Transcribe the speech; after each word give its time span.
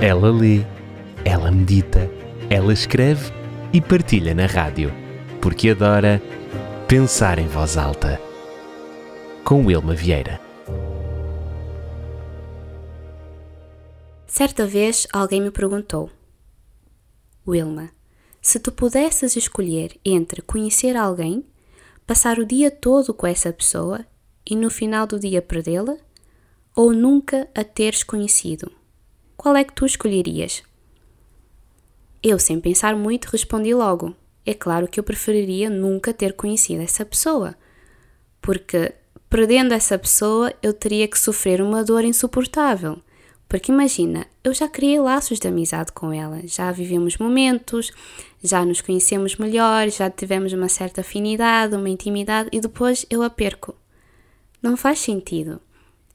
Ela 0.00 0.30
lê, 0.30 0.60
ela 1.24 1.50
medita, 1.50 2.10
ela 2.50 2.70
escreve 2.70 3.32
e 3.72 3.80
partilha 3.80 4.34
na 4.34 4.44
rádio, 4.44 4.92
porque 5.40 5.70
adora 5.70 6.20
pensar 6.86 7.38
em 7.38 7.46
voz 7.46 7.78
alta. 7.78 8.20
Com 9.42 9.64
Wilma 9.64 9.94
Vieira. 9.94 10.38
Certa 14.26 14.66
vez 14.66 15.06
alguém 15.14 15.40
me 15.40 15.50
perguntou: 15.50 16.10
Wilma, 17.48 17.88
se 18.42 18.60
tu 18.60 18.70
pudesses 18.70 19.34
escolher 19.34 19.98
entre 20.04 20.42
conhecer 20.42 20.94
alguém, 20.94 21.42
passar 22.06 22.38
o 22.38 22.44
dia 22.44 22.70
todo 22.70 23.14
com 23.14 23.26
essa 23.26 23.50
pessoa 23.50 24.04
e 24.44 24.54
no 24.54 24.68
final 24.68 25.06
do 25.06 25.18
dia 25.18 25.40
perdê-la, 25.40 25.96
ou 26.74 26.92
nunca 26.92 27.48
a 27.54 27.64
teres 27.64 28.04
conhecido, 28.04 28.70
qual 29.36 29.56
é 29.56 29.64
que 29.64 29.72
tu 29.72 29.84
escolherias? 29.84 30.62
Eu, 32.22 32.38
sem 32.38 32.60
pensar 32.60 32.96
muito, 32.96 33.26
respondi 33.26 33.74
logo: 33.74 34.14
é 34.44 34.54
claro 34.54 34.88
que 34.88 34.98
eu 34.98 35.04
preferiria 35.04 35.70
nunca 35.70 36.12
ter 36.12 36.32
conhecido 36.32 36.82
essa 36.82 37.04
pessoa, 37.04 37.54
porque 38.40 38.92
perdendo 39.28 39.74
essa 39.74 39.98
pessoa 39.98 40.52
eu 40.62 40.72
teria 40.72 41.06
que 41.08 41.18
sofrer 41.18 41.60
uma 41.60 41.84
dor 41.84 42.04
insuportável 42.04 43.00
porque 43.48 43.70
imagina, 43.70 44.26
eu 44.42 44.52
já 44.52 44.68
criei 44.68 44.98
laços 44.98 45.38
de 45.38 45.46
amizade 45.46 45.92
com 45.92 46.12
ela, 46.12 46.40
já 46.44 46.72
vivemos 46.72 47.16
momentos, 47.16 47.92
já 48.42 48.64
nos 48.64 48.80
conhecemos 48.80 49.36
melhor, 49.36 49.88
já 49.88 50.10
tivemos 50.10 50.52
uma 50.52 50.68
certa 50.68 51.02
afinidade, 51.02 51.76
uma 51.76 51.88
intimidade 51.88 52.48
e 52.52 52.60
depois 52.60 53.06
eu 53.08 53.22
a 53.22 53.30
perco. 53.30 53.74
Não 54.60 54.76
faz 54.76 54.98
sentido. 54.98 55.60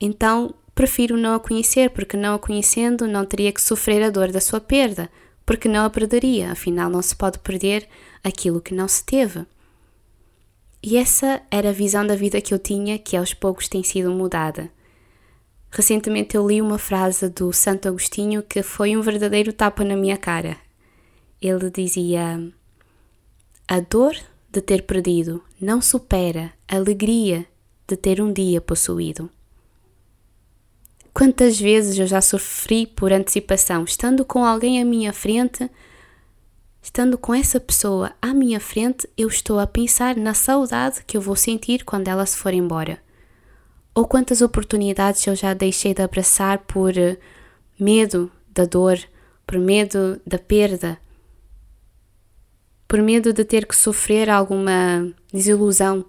Então, 0.00 0.54
prefiro 0.78 1.16
não 1.16 1.34
a 1.34 1.40
conhecer, 1.40 1.90
porque 1.90 2.16
não 2.16 2.36
a 2.36 2.38
conhecendo 2.38 3.08
não 3.08 3.24
teria 3.24 3.50
que 3.50 3.60
sofrer 3.60 4.00
a 4.00 4.10
dor 4.10 4.30
da 4.30 4.40
sua 4.40 4.60
perda, 4.60 5.10
porque 5.44 5.66
não 5.66 5.84
a 5.84 5.90
perderia, 5.90 6.52
afinal 6.52 6.88
não 6.88 7.02
se 7.02 7.16
pode 7.16 7.40
perder 7.40 7.88
aquilo 8.22 8.60
que 8.60 8.72
não 8.72 8.86
se 8.86 9.04
teve. 9.04 9.44
E 10.80 10.96
essa 10.96 11.42
era 11.50 11.70
a 11.70 11.72
visão 11.72 12.06
da 12.06 12.14
vida 12.14 12.40
que 12.40 12.54
eu 12.54 12.60
tinha, 12.60 12.96
que 12.96 13.16
aos 13.16 13.34
poucos 13.34 13.66
tem 13.66 13.82
sido 13.82 14.12
mudada. 14.12 14.70
Recentemente 15.68 16.36
eu 16.36 16.46
li 16.46 16.62
uma 16.62 16.78
frase 16.78 17.28
do 17.28 17.52
Santo 17.52 17.88
Agostinho 17.88 18.40
que 18.40 18.62
foi 18.62 18.96
um 18.96 19.02
verdadeiro 19.02 19.52
tapa 19.52 19.82
na 19.82 19.96
minha 19.96 20.16
cara. 20.16 20.56
Ele 21.42 21.70
dizia: 21.70 22.40
A 23.66 23.80
dor 23.80 24.14
de 24.48 24.60
ter 24.60 24.82
perdido 24.82 25.42
não 25.60 25.82
supera 25.82 26.52
a 26.68 26.76
alegria 26.76 27.44
de 27.84 27.96
ter 27.96 28.20
um 28.20 28.32
dia 28.32 28.60
possuído. 28.60 29.28
Quantas 31.18 31.58
vezes 31.58 31.98
eu 31.98 32.06
já 32.06 32.20
sofri 32.20 32.86
por 32.86 33.12
antecipação, 33.12 33.82
estando 33.82 34.24
com 34.24 34.44
alguém 34.44 34.80
à 34.80 34.84
minha 34.84 35.12
frente, 35.12 35.68
estando 36.80 37.18
com 37.18 37.34
essa 37.34 37.58
pessoa 37.58 38.12
à 38.22 38.32
minha 38.32 38.60
frente, 38.60 39.08
eu 39.18 39.26
estou 39.26 39.58
a 39.58 39.66
pensar 39.66 40.14
na 40.14 40.32
saudade 40.32 41.02
que 41.04 41.16
eu 41.16 41.20
vou 41.20 41.34
sentir 41.34 41.84
quando 41.84 42.06
ela 42.06 42.24
se 42.24 42.36
for 42.36 42.54
embora. 42.54 43.02
Ou 43.92 44.06
quantas 44.06 44.40
oportunidades 44.40 45.26
eu 45.26 45.34
já 45.34 45.52
deixei 45.54 45.92
de 45.92 46.02
abraçar 46.02 46.58
por 46.58 46.96
eh, 46.96 47.18
medo 47.80 48.30
da 48.48 48.64
dor, 48.64 48.96
por 49.44 49.58
medo 49.58 50.20
da 50.24 50.38
perda, 50.38 51.00
por 52.86 53.02
medo 53.02 53.32
de 53.32 53.44
ter 53.44 53.66
que 53.66 53.74
sofrer 53.74 54.30
alguma 54.30 55.12
desilusão, 55.34 56.04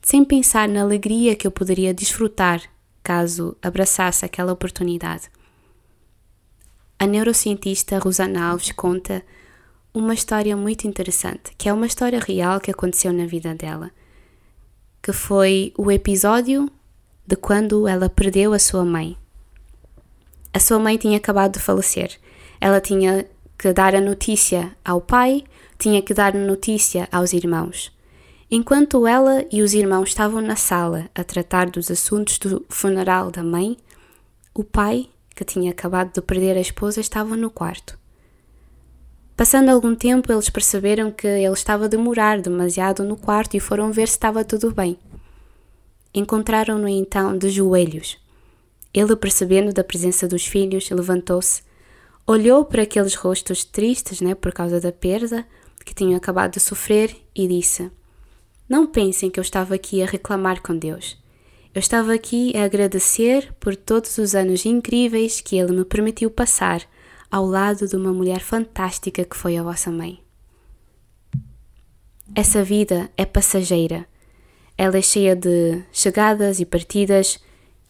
sem 0.00 0.24
pensar 0.24 0.70
na 0.70 0.80
alegria 0.80 1.36
que 1.36 1.46
eu 1.46 1.50
poderia 1.50 1.92
desfrutar 1.92 2.71
caso 3.02 3.56
abraçasse 3.62 4.24
aquela 4.24 4.52
oportunidade. 4.52 5.30
A 6.98 7.06
neurocientista 7.06 7.98
Rosana 7.98 8.50
Alves 8.50 8.72
conta 8.72 9.24
uma 9.92 10.14
história 10.14 10.56
muito 10.56 10.86
interessante, 10.86 11.52
que 11.58 11.68
é 11.68 11.72
uma 11.72 11.86
história 11.86 12.20
real 12.20 12.60
que 12.60 12.70
aconteceu 12.70 13.12
na 13.12 13.26
vida 13.26 13.54
dela, 13.54 13.90
que 15.02 15.12
foi 15.12 15.72
o 15.76 15.90
episódio 15.90 16.70
de 17.26 17.36
quando 17.36 17.88
ela 17.88 18.08
perdeu 18.08 18.52
a 18.52 18.58
sua 18.58 18.84
mãe. 18.84 19.16
A 20.52 20.60
sua 20.60 20.78
mãe 20.78 20.96
tinha 20.96 21.16
acabado 21.16 21.54
de 21.54 21.60
falecer. 21.60 22.18
Ela 22.60 22.80
tinha 22.80 23.26
que 23.58 23.72
dar 23.72 23.94
a 23.94 24.00
notícia 24.00 24.76
ao 24.84 25.00
pai, 25.00 25.44
tinha 25.78 26.02
que 26.02 26.14
dar 26.14 26.36
a 26.36 26.38
notícia 26.38 27.08
aos 27.10 27.32
irmãos. 27.32 27.92
Enquanto 28.54 29.06
ela 29.06 29.46
e 29.50 29.62
os 29.62 29.72
irmãos 29.72 30.10
estavam 30.10 30.42
na 30.42 30.56
sala 30.56 31.08
a 31.14 31.24
tratar 31.24 31.70
dos 31.70 31.90
assuntos 31.90 32.36
do 32.36 32.62
funeral 32.68 33.30
da 33.30 33.42
mãe, 33.42 33.78
o 34.52 34.62
pai, 34.62 35.08
que 35.34 35.42
tinha 35.42 35.70
acabado 35.70 36.12
de 36.12 36.20
perder 36.20 36.58
a 36.58 36.60
esposa, 36.60 37.00
estava 37.00 37.34
no 37.34 37.48
quarto. 37.48 37.98
Passando 39.34 39.70
algum 39.70 39.94
tempo, 39.94 40.30
eles 40.30 40.50
perceberam 40.50 41.10
que 41.10 41.26
ele 41.26 41.54
estava 41.54 41.86
a 41.86 41.88
demorar 41.88 42.42
demasiado 42.42 43.02
no 43.02 43.16
quarto 43.16 43.56
e 43.56 43.60
foram 43.60 43.90
ver 43.90 44.06
se 44.06 44.16
estava 44.16 44.44
tudo 44.44 44.70
bem. 44.70 44.98
Encontraram-no 46.12 46.86
então 46.86 47.38
de 47.38 47.48
joelhos. 47.48 48.18
Ele, 48.92 49.16
percebendo 49.16 49.72
da 49.72 49.82
presença 49.82 50.28
dos 50.28 50.46
filhos, 50.46 50.90
levantou-se, 50.90 51.62
olhou 52.26 52.66
para 52.66 52.82
aqueles 52.82 53.14
rostos 53.14 53.64
tristes, 53.64 54.20
né, 54.20 54.34
por 54.34 54.52
causa 54.52 54.78
da 54.78 54.92
perda 54.92 55.46
que 55.86 55.94
tinham 55.94 56.18
acabado 56.18 56.52
de 56.52 56.60
sofrer 56.60 57.16
e 57.34 57.48
disse: 57.48 57.90
Não 58.68 58.86
pensem 58.86 59.30
que 59.30 59.38
eu 59.38 59.42
estava 59.42 59.74
aqui 59.74 60.02
a 60.02 60.06
reclamar 60.06 60.62
com 60.62 60.76
Deus. 60.76 61.20
Eu 61.74 61.78
estava 61.78 62.12
aqui 62.12 62.56
a 62.56 62.64
agradecer 62.64 63.52
por 63.60 63.74
todos 63.74 64.18
os 64.18 64.34
anos 64.34 64.66
incríveis 64.66 65.40
que 65.40 65.56
Ele 65.56 65.72
me 65.72 65.84
permitiu 65.84 66.30
passar 66.30 66.82
ao 67.30 67.46
lado 67.46 67.88
de 67.88 67.96
uma 67.96 68.12
mulher 68.12 68.40
fantástica 68.40 69.24
que 69.24 69.36
foi 69.36 69.56
a 69.56 69.62
vossa 69.62 69.90
mãe. 69.90 70.22
Essa 72.34 72.62
vida 72.62 73.10
é 73.16 73.24
passageira 73.24 74.06
ela 74.76 74.98
é 74.98 75.02
cheia 75.02 75.36
de 75.36 75.82
chegadas 75.92 76.58
e 76.60 76.64
partidas, 76.64 77.38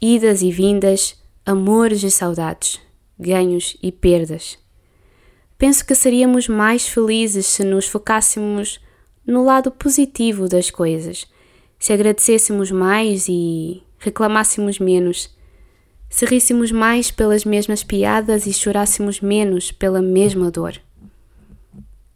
idas 0.00 0.42
e 0.42 0.50
vindas, 0.50 1.16
amores 1.44 2.02
e 2.02 2.10
saudades, 2.10 2.80
ganhos 3.18 3.76
e 3.82 3.92
perdas. 3.92 4.58
Penso 5.56 5.86
que 5.86 5.94
seríamos 5.94 6.48
mais 6.48 6.86
felizes 6.86 7.46
se 7.46 7.64
nos 7.64 7.86
focássemos 7.86 8.80
no 9.26 9.44
lado 9.44 9.70
positivo 9.70 10.48
das 10.48 10.70
coisas, 10.70 11.26
se 11.78 11.92
agradecêssemos 11.92 12.70
mais 12.70 13.26
e 13.28 13.82
reclamássemos 13.98 14.78
menos, 14.78 15.30
se 16.08 16.26
ríssemos 16.26 16.70
mais 16.70 17.10
pelas 17.10 17.44
mesmas 17.44 17.82
piadas 17.82 18.46
e 18.46 18.52
chorássemos 18.52 19.20
menos 19.20 19.72
pela 19.72 20.02
mesma 20.02 20.50
dor. 20.50 20.80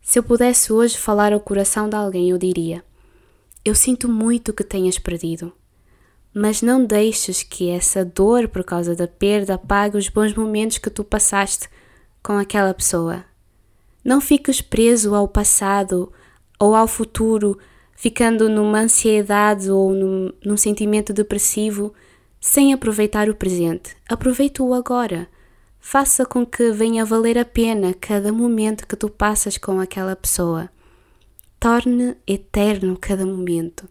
Se 0.02 0.18
eu 0.18 0.22
pudesse 0.22 0.72
hoje 0.72 0.96
falar 0.96 1.32
ao 1.32 1.40
coração 1.40 1.88
de 1.88 1.96
alguém, 1.96 2.30
eu 2.30 2.38
diria: 2.38 2.84
eu 3.64 3.74
sinto 3.74 4.08
muito 4.08 4.52
que 4.52 4.62
tenhas 4.62 4.96
perdido, 4.96 5.52
mas 6.32 6.62
não 6.62 6.84
deixes 6.84 7.42
que 7.42 7.68
essa 7.68 8.04
dor 8.04 8.46
por 8.46 8.62
causa 8.62 8.94
da 8.94 9.08
perda 9.08 9.54
apague 9.54 9.96
os 9.96 10.08
bons 10.08 10.32
momentos 10.34 10.78
que 10.78 10.88
tu 10.88 11.02
passaste 11.02 11.68
com 12.22 12.34
aquela 12.34 12.72
pessoa. 12.72 13.24
Não 14.04 14.20
fiques 14.20 14.60
preso 14.60 15.16
ao 15.16 15.26
passado 15.26 16.12
ou 16.58 16.74
ao 16.74 16.86
futuro, 16.86 17.58
ficando 17.94 18.48
numa 18.48 18.80
ansiedade 18.80 19.70
ou 19.70 19.92
num, 19.92 20.32
num 20.44 20.56
sentimento 20.56 21.12
depressivo 21.12 21.92
sem 22.40 22.72
aproveitar 22.72 23.28
o 23.28 23.34
presente. 23.34 23.96
Aproveita 24.08 24.62
o 24.62 24.74
agora. 24.74 25.28
Faça 25.80 26.26
com 26.26 26.44
que 26.44 26.72
venha 26.72 27.04
valer 27.04 27.38
a 27.38 27.44
pena 27.44 27.94
cada 27.94 28.32
momento 28.32 28.86
que 28.86 28.96
tu 28.96 29.08
passas 29.08 29.56
com 29.56 29.80
aquela 29.80 30.16
pessoa 30.16 30.70
torne 31.58 32.16
eterno 32.26 32.96
cada 33.00 33.24
momento. 33.24 33.88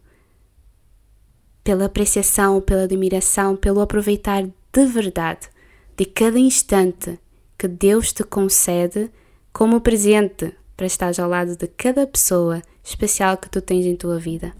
Pela 1.63 1.85
apreciação, 1.85 2.61
pela 2.61 2.83
admiração, 2.83 3.55
pelo 3.55 3.81
aproveitar 3.81 4.43
de 4.43 4.85
verdade 4.85 5.49
de 5.97 6.05
cada 6.05 6.37
instante 6.37 7.19
que 7.57 7.67
Deus 7.67 8.13
te 8.13 8.23
concede 8.23 9.09
como 9.51 9.81
presente 9.81 10.53
para 10.75 10.85
estar 10.85 11.11
ao 11.19 11.29
lado 11.29 11.55
de 11.55 11.67
cada 11.67 12.05
pessoa 12.05 12.61
especial 12.83 13.37
que 13.37 13.49
tu 13.49 13.61
tens 13.61 13.85
em 13.85 13.95
tua 13.95 14.19
vida. 14.19 14.53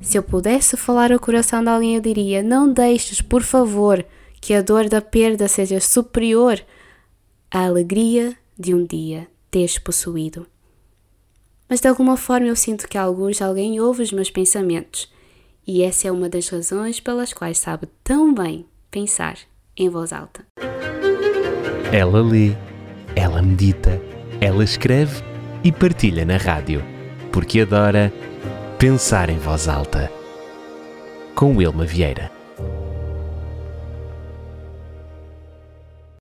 Se 0.00 0.16
eu 0.16 0.22
pudesse 0.22 0.76
falar 0.76 1.12
ao 1.12 1.18
coração 1.18 1.62
de 1.62 1.68
alguém, 1.68 1.94
eu 1.96 2.00
diria: 2.00 2.42
não 2.42 2.72
deixes, 2.72 3.20
por 3.20 3.42
favor, 3.42 4.04
que 4.40 4.54
a 4.54 4.62
dor 4.62 4.88
da 4.88 5.00
perda 5.00 5.48
seja 5.48 5.80
superior 5.80 6.60
à 7.50 7.64
alegria 7.64 8.36
de 8.58 8.74
um 8.74 8.84
dia 8.84 9.26
teres 9.50 9.78
possuído 9.78 10.46
mas 11.68 11.80
de 11.80 11.88
alguma 11.88 12.16
forma 12.16 12.46
eu 12.46 12.56
sinto 12.56 12.88
que 12.88 12.96
alguns 12.96 13.42
alguém 13.42 13.78
ouve 13.80 14.02
os 14.02 14.12
meus 14.12 14.30
pensamentos, 14.30 15.12
e 15.66 15.82
essa 15.82 16.08
é 16.08 16.12
uma 16.12 16.28
das 16.28 16.48
razões 16.48 16.98
pelas 16.98 17.32
quais 17.32 17.58
sabe 17.58 17.86
tão 18.02 18.32
bem 18.32 18.64
pensar 18.90 19.36
em 19.76 19.88
voz 19.88 20.12
alta. 20.12 20.46
Ela 21.92 22.22
lê, 22.22 22.52
ela 23.14 23.42
medita, 23.42 24.00
ela 24.40 24.62
escreve 24.62 25.22
e 25.64 25.72
partilha 25.72 26.24
na 26.24 26.36
rádio, 26.36 26.84
porque 27.32 27.60
adora 27.60 28.12
pensar 28.78 29.28
em 29.30 29.38
voz 29.38 29.68
alta. 29.68 30.10
Com 31.34 31.56
Wilma 31.56 31.84
Vieira. 31.84 32.37